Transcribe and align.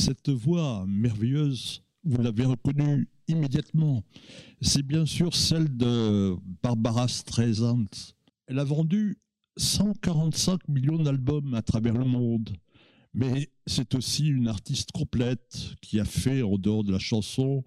Cette 0.00 0.30
voix 0.30 0.86
merveilleuse, 0.88 1.82
vous 2.04 2.22
l'avez 2.22 2.46
reconnue 2.46 3.06
immédiatement. 3.28 4.02
C'est 4.62 4.82
bien 4.82 5.04
sûr 5.04 5.36
celle 5.36 5.76
de 5.76 6.36
Barbara 6.62 7.06
Streisand. 7.06 7.84
Elle 8.46 8.60
a 8.60 8.64
vendu 8.64 9.18
145 9.58 10.68
millions 10.68 11.02
d'albums 11.02 11.52
à 11.52 11.60
travers 11.60 11.92
le 11.92 12.06
monde. 12.06 12.56
Mais 13.12 13.50
c'est 13.66 13.94
aussi 13.94 14.28
une 14.28 14.48
artiste 14.48 14.90
complète 14.90 15.74
qui 15.82 16.00
a 16.00 16.06
fait, 16.06 16.40
en 16.40 16.56
dehors 16.56 16.82
de 16.82 16.92
la 16.92 16.98
chanson, 16.98 17.62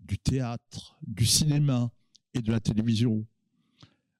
du 0.00 0.16
théâtre, 0.16 0.96
du 1.06 1.26
cinéma 1.26 1.90
et 2.32 2.40
de 2.40 2.50
la 2.50 2.60
télévision. 2.60 3.26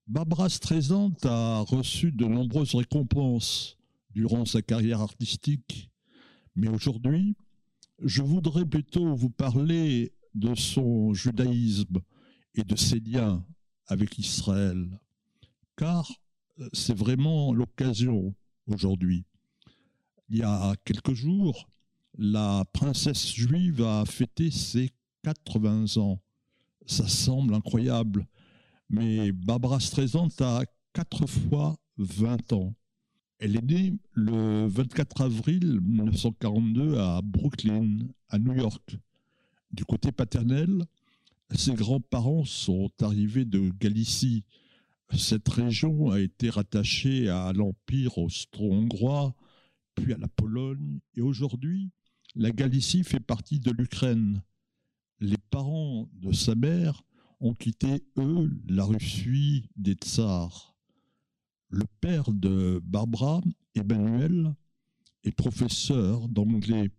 Barbara 0.06 0.50
Streisand 0.50 1.14
a 1.24 1.60
reçu 1.60 2.12
de 2.12 2.26
nombreuses 2.26 2.74
récompenses 2.74 3.78
durant 4.10 4.44
sa 4.44 4.60
carrière 4.60 5.00
artistique. 5.00 5.90
Mais 6.56 6.68
aujourd'hui, 6.68 7.34
je 8.00 8.22
voudrais 8.22 8.64
plutôt 8.64 9.14
vous 9.14 9.30
parler 9.30 10.12
de 10.34 10.54
son 10.54 11.14
judaïsme 11.14 12.00
et 12.54 12.64
de 12.64 12.76
ses 12.76 13.00
liens 13.00 13.44
avec 13.86 14.18
Israël. 14.18 14.88
Car 15.76 16.10
euh, 16.60 16.68
c'est 16.72 16.96
vraiment 16.96 17.52
l'occasion 17.52 18.34
aujourd'hui. 18.66 19.24
Il 20.28 20.38
y 20.38 20.42
a 20.42 20.74
quelques 20.84 21.14
jours, 21.14 21.68
la 22.16 22.64
princesse 22.72 23.34
juive 23.34 23.82
a 23.82 24.04
fêté 24.04 24.50
ses 24.50 24.90
80 25.22 26.00
ans. 26.00 26.20
Ça 26.86 27.08
semble 27.08 27.54
incroyable, 27.54 28.26
mais 28.88 29.32
Barbara 29.32 29.80
Streisand 29.80 30.28
a 30.40 30.64
quatre 30.92 31.26
fois 31.26 31.76
20 31.98 32.52
ans. 32.52 32.74
Elle 33.44 33.56
est 33.56 33.62
née 33.62 33.92
le 34.14 34.66
24 34.68 35.20
avril 35.20 35.78
1942 35.82 36.96
à 36.96 37.20
Brooklyn, 37.22 37.98
à 38.30 38.38
New 38.38 38.54
York. 38.54 38.96
Du 39.70 39.84
côté 39.84 40.12
paternel, 40.12 40.86
ses 41.54 41.74
grands-parents 41.74 42.46
sont 42.46 42.90
arrivés 43.02 43.44
de 43.44 43.68
Galicie. 43.78 44.44
Cette 45.14 45.46
région 45.46 46.10
a 46.10 46.20
été 46.20 46.48
rattachée 46.48 47.28
à 47.28 47.52
l'Empire 47.52 48.16
austro-hongrois, 48.16 49.34
puis 49.94 50.14
à 50.14 50.16
la 50.16 50.28
Pologne, 50.28 51.00
et 51.14 51.20
aujourd'hui, 51.20 51.90
la 52.36 52.50
Galicie 52.50 53.04
fait 53.04 53.20
partie 53.20 53.60
de 53.60 53.72
l'Ukraine. 53.72 54.40
Les 55.20 55.36
parents 55.50 56.08
de 56.14 56.32
sa 56.32 56.54
mère 56.54 57.02
ont 57.40 57.52
quitté, 57.52 58.04
eux, 58.16 58.50
la 58.66 58.84
Russie 58.84 59.68
des 59.76 59.92
tsars. 59.92 60.73
Le 61.68 61.84
père 62.00 62.32
de 62.32 62.80
Barbara, 62.84 63.40
Emmanuel, 63.74 64.54
est 65.24 65.32
professeur 65.32 66.28
d'anglais. 66.28 66.90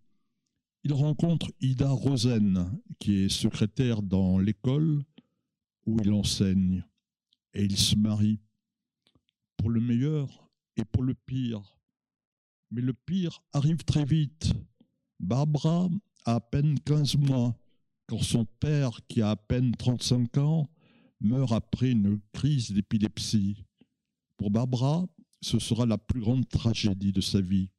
Il 0.83 0.94
rencontre 0.94 1.52
Ida 1.61 1.89
Rosen, 1.89 2.80
qui 2.99 3.23
est 3.23 3.30
secrétaire 3.30 4.02
dans 4.02 4.37
l'école 4.37 5.03
où 5.86 5.98
il 6.02 6.11
enseigne, 6.11 6.83
et 7.53 7.64
ils 7.64 7.77
se 7.77 7.95
marient. 7.95 8.39
Pour 9.58 9.70
le 9.70 9.80
meilleur 9.80 10.49
et 10.77 10.86
pour 10.86 11.03
le 11.03 11.14
pire. 11.14 11.61
Mais 12.71 12.82
le 12.82 12.93
pire 12.93 13.42
arrive 13.53 13.83
très 13.83 14.05
vite. 14.05 14.53
Barbara 15.20 15.89
a 16.26 16.36
à 16.36 16.39
peine 16.39 16.80
15 16.80 17.15
mois 17.17 17.55
quand 18.08 18.21
son 18.21 18.45
père, 18.45 18.99
qui 19.08 19.21
a 19.21 19.32
à 19.32 19.36
peine 19.36 19.76
35 19.76 20.37
ans, 20.37 20.70
meurt 21.21 21.52
après 21.53 21.92
une 21.92 22.20
crise 22.33 22.71
d'épilepsie. 22.71 23.64
Pour 24.37 24.51
Barbara, 24.51 25.05
ce 25.41 25.59
sera 25.59 25.85
la 25.85 25.97
plus 25.97 26.21
grande 26.21 26.47
tragédie 26.49 27.11
de 27.11 27.21
sa 27.21 27.39
vie. 27.39 27.69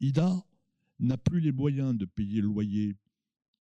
Ida 0.00 0.44
n'a 1.00 1.16
plus 1.16 1.40
les 1.40 1.52
moyens 1.52 1.96
de 1.96 2.04
payer 2.04 2.40
le 2.40 2.48
loyer. 2.48 2.96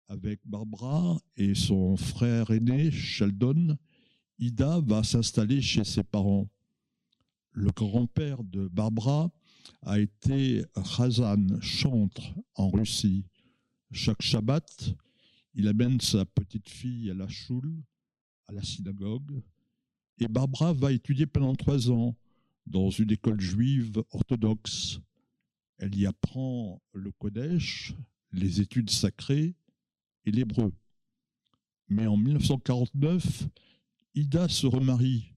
Avec 0.07 0.41
Barbara 0.45 1.21
et 1.37 1.55
son 1.55 1.95
frère 1.95 2.51
aîné, 2.51 2.91
Sheldon, 2.91 3.77
Ida 4.39 4.79
va 4.81 5.03
s'installer 5.03 5.61
chez 5.61 5.83
ses 5.83 6.03
parents. 6.03 6.49
Le 7.51 7.69
grand-père 7.71 8.43
de 8.43 8.67
Barbara 8.67 9.31
a 9.83 9.99
été 9.99 10.65
Khazan, 10.75 11.61
chantre 11.61 12.33
en 12.55 12.69
Russie. 12.69 13.25
Chaque 13.91 14.21
Shabbat, 14.21 14.95
il 15.53 15.67
amène 15.67 15.99
sa 16.01 16.25
petite 16.25 16.69
fille 16.69 17.09
à 17.09 17.13
la 17.13 17.27
choule, 17.27 17.83
à 18.47 18.53
la 18.53 18.63
synagogue, 18.63 19.41
et 20.19 20.27
Barbara 20.27 20.73
va 20.73 20.91
étudier 20.91 21.25
pendant 21.25 21.55
trois 21.55 21.89
ans 21.89 22.15
dans 22.67 22.89
une 22.89 23.11
école 23.11 23.39
juive 23.39 24.03
orthodoxe. 24.11 24.99
Elle 25.77 25.95
y 25.95 26.05
apprend 26.05 26.81
le 26.93 27.11
Kodesh, 27.11 27.95
les 28.31 28.61
études 28.61 28.89
sacrées 28.89 29.55
et 30.25 30.31
l'hébreu. 30.31 30.71
Mais 31.89 32.07
en 32.07 32.17
1949, 32.17 33.47
Ida 34.15 34.47
se 34.47 34.67
remarie. 34.67 35.33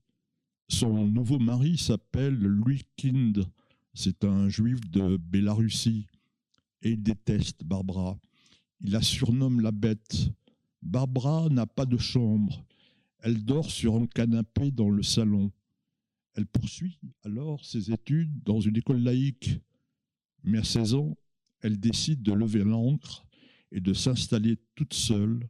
Son 0.68 1.06
nouveau 1.06 1.38
mari 1.38 1.78
s'appelle 1.78 2.34
Louis 2.34 2.82
Kind. 2.96 3.46
C'est 3.94 4.24
un 4.24 4.48
juif 4.48 4.80
de 4.90 5.16
Bélarussie. 5.16 6.06
Et 6.82 6.90
il 6.90 7.02
déteste 7.02 7.64
Barbara. 7.64 8.18
Il 8.80 8.92
la 8.92 9.00
surnomme 9.00 9.60
la 9.60 9.72
bête. 9.72 10.28
Barbara 10.82 11.48
n'a 11.48 11.66
pas 11.66 11.86
de 11.86 11.96
chambre. 11.96 12.64
Elle 13.24 13.42
dort 13.42 13.70
sur 13.70 13.96
un 13.96 14.06
canapé 14.06 14.70
dans 14.70 14.90
le 14.90 15.02
salon. 15.02 15.50
Elle 16.34 16.44
poursuit 16.44 16.98
alors 17.24 17.64
ses 17.64 17.90
études 17.90 18.42
dans 18.42 18.60
une 18.60 18.76
école 18.76 19.00
laïque. 19.00 19.60
Mais 20.42 20.58
à 20.58 20.62
16 20.62 20.92
ans, 20.92 21.16
elle 21.62 21.80
décide 21.80 22.22
de 22.22 22.34
lever 22.34 22.64
l'ancre 22.64 23.26
et 23.72 23.80
de 23.80 23.94
s'installer 23.94 24.58
toute 24.74 24.92
seule 24.92 25.40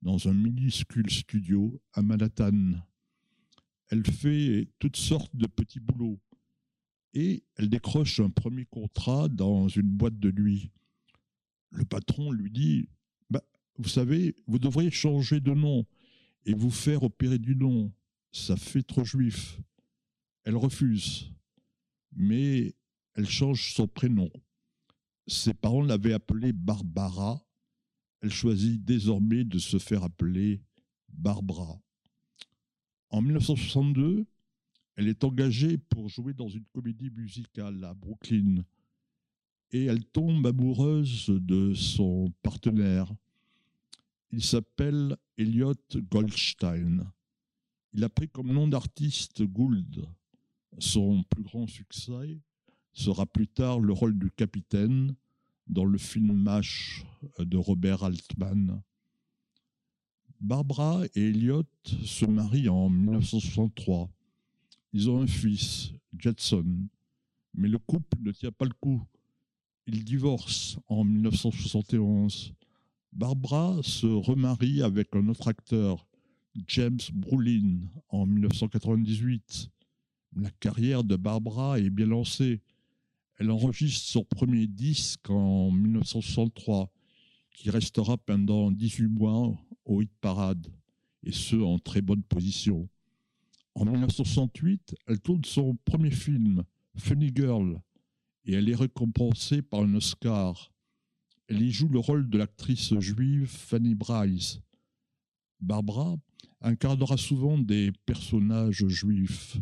dans 0.00 0.26
un 0.26 0.32
minuscule 0.32 1.10
studio 1.10 1.78
à 1.92 2.00
Manhattan. 2.00 2.80
Elle 3.90 4.06
fait 4.06 4.70
toutes 4.78 4.96
sortes 4.96 5.36
de 5.36 5.46
petits 5.46 5.80
boulots 5.80 6.18
et 7.12 7.44
elle 7.56 7.68
décroche 7.68 8.20
un 8.20 8.30
premier 8.30 8.64
contrat 8.64 9.28
dans 9.28 9.68
une 9.68 9.90
boîte 9.90 10.18
de 10.18 10.30
nuit. 10.30 10.70
Le 11.72 11.84
patron 11.84 12.32
lui 12.32 12.50
dit 12.50 12.88
bah, 13.28 13.44
Vous 13.76 13.90
savez, 13.90 14.34
vous 14.46 14.58
devriez 14.58 14.90
changer 14.90 15.40
de 15.40 15.52
nom 15.52 15.84
et 16.44 16.54
vous 16.54 16.70
faire 16.70 17.02
opérer 17.02 17.38
du 17.38 17.54
nom. 17.56 17.92
Ça 18.32 18.56
fait 18.56 18.82
trop 18.82 19.04
juif. 19.04 19.60
Elle 20.44 20.56
refuse, 20.56 21.32
mais 22.12 22.74
elle 23.14 23.28
change 23.28 23.74
son 23.74 23.86
prénom. 23.86 24.30
Ses 25.26 25.54
parents 25.54 25.82
l'avaient 25.82 26.12
appelée 26.12 26.52
Barbara. 26.52 27.44
Elle 28.20 28.32
choisit 28.32 28.82
désormais 28.84 29.44
de 29.44 29.58
se 29.58 29.78
faire 29.78 30.02
appeler 30.02 30.62
Barbara. 31.08 31.80
En 33.10 33.22
1962, 33.22 34.26
elle 34.96 35.08
est 35.08 35.24
engagée 35.24 35.78
pour 35.78 36.08
jouer 36.08 36.34
dans 36.34 36.48
une 36.48 36.64
comédie 36.66 37.10
musicale 37.10 37.84
à 37.84 37.94
Brooklyn 37.94 38.64
et 39.70 39.84
elle 39.84 40.04
tombe 40.04 40.46
amoureuse 40.46 41.26
de 41.28 41.74
son 41.74 42.32
partenaire. 42.42 43.12
Il 44.30 44.42
s'appelle 44.42 45.16
Elliot 45.38 45.74
Goldstein. 46.10 47.10
Il 47.94 48.04
a 48.04 48.08
pris 48.10 48.28
comme 48.28 48.52
nom 48.52 48.68
d'artiste 48.68 49.42
Gould. 49.42 50.06
Son 50.78 51.22
plus 51.24 51.42
grand 51.42 51.66
succès 51.66 52.38
sera 52.92 53.24
plus 53.24 53.48
tard 53.48 53.80
le 53.80 53.92
rôle 53.92 54.18
du 54.18 54.30
capitaine 54.30 55.14
dans 55.66 55.84
le 55.84 55.96
film 55.96 56.32
MASH 56.32 57.04
de 57.38 57.56
Robert 57.56 58.04
Altman. 58.04 58.82
Barbara 60.40 61.04
et 61.14 61.28
Elliot 61.28 61.64
se 61.84 62.26
marient 62.26 62.68
en 62.68 62.90
1963. 62.90 64.10
Ils 64.92 65.10
ont 65.10 65.22
un 65.22 65.26
fils, 65.26 65.92
Jetson, 66.16 66.86
mais 67.54 67.68
le 67.68 67.78
couple 67.78 68.18
ne 68.20 68.32
tient 68.32 68.52
pas 68.52 68.66
le 68.66 68.74
coup. 68.80 69.02
Ils 69.86 70.04
divorcent 70.04 70.78
en 70.86 71.02
1971. 71.02 72.52
Barbara 73.12 73.80
se 73.82 74.06
remarie 74.06 74.82
avec 74.82 75.14
un 75.14 75.28
autre 75.28 75.48
acteur, 75.48 76.06
James 76.68 77.00
Brolin, 77.12 77.80
en 78.08 78.26
1998. 78.26 79.70
La 80.36 80.50
carrière 80.50 81.04
de 81.04 81.16
Barbara 81.16 81.80
est 81.80 81.90
bien 81.90 82.06
lancée. 82.06 82.60
Elle 83.38 83.50
enregistre 83.50 84.06
son 84.06 84.24
premier 84.24 84.66
disque 84.66 85.30
en 85.30 85.70
1963, 85.70 86.90
qui 87.52 87.70
restera 87.70 88.16
pendant 88.18 88.70
18 88.70 89.08
mois 89.08 89.56
au 89.84 90.02
hit 90.02 90.10
parade, 90.20 90.66
et 91.22 91.32
ce 91.32 91.56
en 91.56 91.78
très 91.78 92.02
bonne 92.02 92.22
position. 92.22 92.88
En 93.74 93.84
1968, 93.84 94.96
elle 95.06 95.20
tourne 95.20 95.44
son 95.44 95.76
premier 95.84 96.10
film, 96.10 96.64
Funny 96.96 97.32
Girl, 97.34 97.80
et 98.44 98.54
elle 98.54 98.68
est 98.68 98.74
récompensée 98.74 99.62
par 99.62 99.80
un 99.80 99.94
Oscar. 99.94 100.72
Elle 101.48 101.62
y 101.62 101.72
joue 101.72 101.88
le 101.88 101.98
rôle 101.98 102.28
de 102.28 102.36
l'actrice 102.36 102.92
juive 103.00 103.46
Fanny 103.46 103.94
Bryce. 103.94 104.60
Barbara 105.60 106.16
incarnera 106.60 107.16
souvent 107.16 107.56
des 107.56 107.90
personnages 108.04 108.86
juifs. 108.86 109.56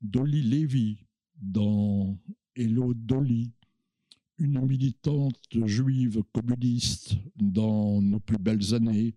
Dolly 0.00 0.42
Levy 0.42 1.06
dans 1.36 2.18
Hello 2.56 2.94
Dolly, 2.94 3.52
une 4.38 4.60
militante 4.66 5.38
juive 5.66 6.24
communiste 6.32 7.14
dans 7.36 8.02
Nos 8.02 8.20
plus 8.20 8.38
belles 8.38 8.74
années 8.74 9.14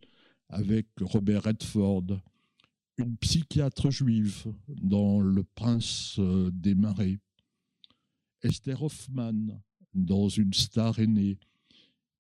avec 0.49 0.87
Robert 1.01 1.43
Redford, 1.43 2.21
une 2.97 3.17
psychiatre 3.17 3.89
juive 3.89 4.53
dans 4.67 5.19
Le 5.19 5.43
prince 5.43 6.19
des 6.51 6.75
marais, 6.75 7.17
Esther 8.43 8.83
Hoffman 8.83 9.59
dans 9.93 10.29
Une 10.29 10.53
star 10.53 10.99
aînée 10.99 11.37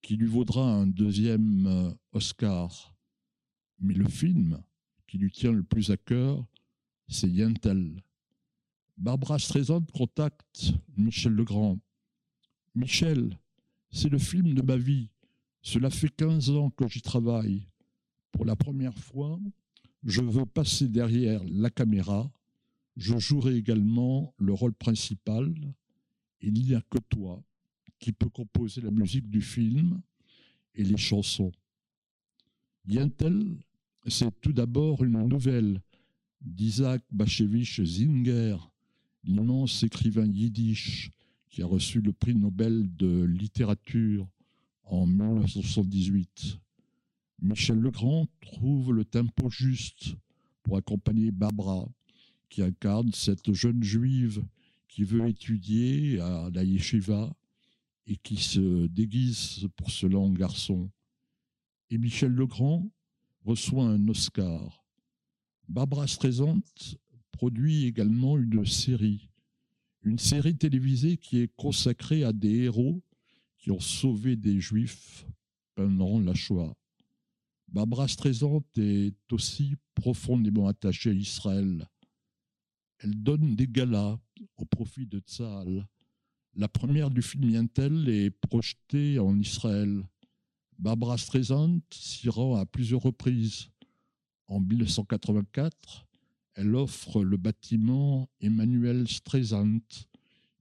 qui 0.01 0.15
lui 0.15 0.27
vaudra 0.27 0.63
un 0.63 0.87
deuxième 0.87 1.67
euh, 1.67 1.93
Oscar. 2.13 2.95
Mais 3.79 3.93
le 3.93 4.07
film 4.07 4.61
qui 5.07 5.17
lui 5.17 5.31
tient 5.31 5.51
le 5.51 5.63
plus 5.63 5.91
à 5.91 5.97
cœur, 5.97 6.45
c'est 7.07 7.29
Yentl. 7.29 8.01
Barbara 8.97 9.39
Streisand 9.39 9.81
contacte 9.93 10.73
Michel 10.97 11.33
Legrand. 11.33 11.79
Michel, 12.75 13.37
c'est 13.91 14.09
le 14.09 14.19
film 14.19 14.53
de 14.53 14.61
ma 14.61 14.77
vie. 14.77 15.09
Cela 15.61 15.89
fait 15.89 16.09
15 16.09 16.51
ans 16.51 16.69
que 16.69 16.87
j'y 16.87 17.01
travaille. 17.01 17.67
Pour 18.31 18.45
la 18.45 18.55
première 18.55 18.97
fois, 18.97 19.39
je 20.03 20.21
veux 20.21 20.45
passer 20.45 20.87
derrière 20.87 21.41
la 21.45 21.69
caméra. 21.69 22.31
Je 22.95 23.17
jouerai 23.17 23.55
également 23.55 24.33
le 24.37 24.53
rôle 24.53 24.73
principal. 24.73 25.53
Il 26.41 26.53
n'y 26.53 26.75
a 26.75 26.81
que 26.89 26.99
toi 27.09 27.43
qui 27.99 28.11
peux 28.11 28.29
composer 28.29 28.81
la 28.81 28.91
musique 28.91 29.29
du 29.29 29.41
film 29.41 30.01
et 30.75 30.83
les 30.83 30.97
chansons. 30.97 31.51
Yentl, 32.87 33.57
c'est 34.07 34.41
tout 34.41 34.53
d'abord 34.53 35.03
une 35.03 35.27
nouvelle 35.27 35.81
d'Isaac 36.41 37.03
Bachevich 37.11 37.81
Zinger, 37.83 38.57
l'immense 39.23 39.83
écrivain 39.83 40.25
yiddish 40.25 41.11
qui 41.49 41.61
a 41.61 41.65
reçu 41.65 42.01
le 42.01 42.13
prix 42.13 42.35
Nobel 42.35 42.95
de 42.95 43.23
littérature 43.23 44.27
en 44.83 45.05
1978. 45.05 46.59
Michel 47.41 47.79
Legrand 47.79 48.27
trouve 48.41 48.93
le 48.93 49.05
tempo 49.05 49.49
juste 49.49 50.15
pour 50.63 50.77
accompagner 50.77 51.31
Barbara, 51.31 51.87
qui 52.49 52.61
incarne 52.61 53.11
cette 53.13 53.53
jeune 53.53 53.83
juive 53.83 54.43
qui 54.87 55.03
veut 55.03 55.27
étudier 55.27 56.19
à 56.19 56.49
la 56.53 56.63
yeshiva 56.63 57.33
et 58.09 58.17
qui 58.17 58.37
se 58.37 58.87
déguise 58.87 59.67
pour 59.75 59.91
ce 59.91 60.07
lent 60.07 60.29
garçon. 60.31 60.89
Et 61.91 61.99
Michel 61.99 62.31
Legrand 62.31 62.91
reçoit 63.45 63.85
un 63.85 64.07
Oscar. 64.07 64.83
Barbara 65.67 66.07
Streisand 66.07 66.61
produit 67.31 67.85
également 67.85 68.37
une 68.39 68.65
série, 68.65 69.29
une 70.01 70.17
série 70.17 70.57
télévisée 70.57 71.17
qui 71.17 71.37
est 71.37 71.55
consacrée 71.55 72.23
à 72.23 72.33
des 72.33 72.63
héros 72.63 73.03
qui 73.59 73.69
ont 73.69 73.79
sauvé 73.79 74.35
des 74.35 74.59
juifs 74.59 75.27
pendant 75.75 76.19
la 76.19 76.33
Shoah. 76.33 76.75
Barbara 77.67 78.07
Streisand 78.07 78.63
est 78.77 79.31
aussi 79.31 79.75
profondément 79.93 80.67
attachée 80.67 81.11
à 81.11 81.13
Israël. 81.13 81.87
Elle 82.97 83.21
donne 83.21 83.55
des 83.55 83.67
galas 83.67 84.17
au 84.57 84.65
profit 84.65 85.05
de 85.05 85.19
Tzahal. 85.19 85.87
La 86.55 86.67
première 86.67 87.09
du 87.09 87.21
film 87.21 87.49
Yentl 87.49 88.09
est 88.09 88.31
projetée 88.31 89.19
en 89.19 89.37
Israël. 89.39 90.03
Barbara 90.77 91.17
Streisand 91.17 91.79
s'y 91.91 92.29
rend 92.29 92.55
à 92.55 92.65
plusieurs 92.65 93.01
reprises. 93.01 93.69
En 94.47 94.59
1984, 94.59 96.07
elle 96.55 96.75
offre 96.75 97.23
le 97.23 97.37
bâtiment 97.37 98.29
Emmanuel 98.41 99.07
Streisand, 99.07 99.79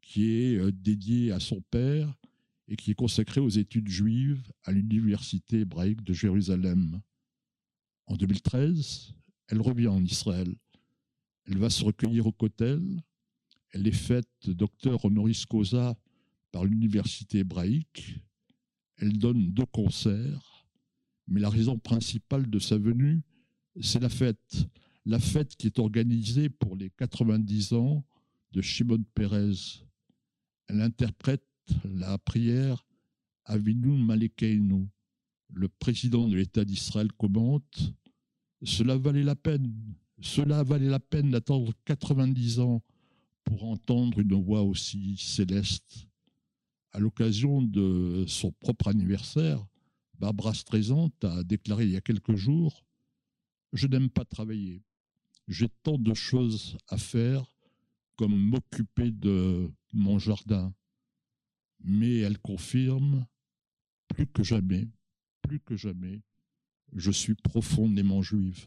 qui 0.03 0.31
est 0.31 0.57
euh, 0.57 0.71
dédié 0.73 1.33
à 1.33 1.41
son 1.41 1.61
père 1.71 2.15
et 2.69 2.77
qui 2.77 2.91
est 2.91 2.95
consacré 2.95 3.41
aux 3.41 3.49
études 3.49 3.89
juives 3.89 4.53
à 4.65 4.73
l'Université 4.73 5.61
hébraïque 5.61 6.03
de 6.03 6.13
Jérusalem. 6.13 7.01
En 8.07 8.17
2013, 8.17 9.15
elle 9.49 9.61
revient 9.61 9.89
en 9.89 10.05
Israël. 10.05 10.55
Elle 11.47 11.59
va 11.59 11.71
se 11.71 11.85
recueillir 11.85 12.27
au 12.27 12.33
Kotel. 12.33 13.03
Elle 13.73 13.87
est 13.87 13.93
faite 13.93 14.29
docteur 14.47 15.05
honoris 15.05 15.45
causa 15.47 15.97
par 16.53 16.65
l'Université 16.65 17.39
hébraïque. 17.39 18.17
Elle 18.97 19.19
donne 19.19 19.51
deux 19.53 19.67
concerts, 19.67 20.67
mais 21.27 21.41
la 21.41 21.51
raison 21.51 21.79
principale 21.79 22.49
de 22.49 22.59
sa 22.59 22.79
venue, 22.79 23.23
c'est 23.81 24.01
la 24.01 24.09
fête. 24.09 24.67
La 25.05 25.19
fête 25.19 25.57
qui 25.57 25.67
est 25.69 25.79
organisée 25.79 26.49
pour 26.49 26.77
les 26.77 26.91
90 26.91 27.73
ans 27.75 28.05
de 28.53 28.61
Shimon 28.61 29.05
Peres. 29.15 29.85
Elle 30.69 30.81
interprète 30.83 31.47
la 31.85 32.19
prière 32.19 32.85
Avinu 33.45 33.97
Malekeinu. 34.03 34.89
Le 35.51 35.69
président 35.69 36.29
de 36.29 36.37
l'État 36.37 36.65
d'Israël 36.65 37.11
commente 37.13 37.95
Cela 38.63 38.97
valait 38.99 39.23
la 39.23 39.37
peine, 39.37 39.73
cela 40.21 40.63
valait 40.63 40.91
la 40.91 41.01
peine 41.01 41.31
d'attendre 41.31 41.73
90 41.87 42.61
ans 42.61 42.83
pour 43.49 43.65
entendre 43.65 44.21
une 44.21 44.35
voix 44.35 44.63
aussi 44.63 45.17
céleste. 45.17 46.07
À 46.93 46.99
l'occasion 46.99 47.63
de 47.63 48.25
son 48.29 48.53
propre 48.53 48.89
anniversaire, 48.89 49.67
Barbara 50.19 50.53
Streisand 50.53 51.11
a 51.23 51.43
déclaré 51.45 51.85
il 51.85 51.93
y 51.93 51.97
a 51.97 52.03
quelques 52.03 52.35
jours 52.35 52.85
Je 53.73 53.87
n'aime 53.87 54.11
pas 54.11 54.25
travailler. 54.25 54.83
J'ai 55.47 55.69
tant 55.83 55.97
de 55.97 56.13
choses 56.13 56.77
à 56.89 56.99
faire 56.99 57.55
comme 58.17 58.37
m'occuper 58.37 59.11
de 59.11 59.71
mon 59.95 60.19
jardin, 60.19 60.75
mais 61.81 62.19
elle 62.19 62.39
confirme 62.39 63.27
plus 64.09 64.27
que 64.27 64.43
jamais, 64.43 64.89
plus 65.43 65.61
que 65.61 65.77
jamais, 65.77 66.21
je 66.95 67.11
suis 67.11 67.35
profondément 67.35 68.21
juive. 68.21 68.67